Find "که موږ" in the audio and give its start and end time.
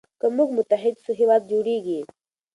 0.19-0.49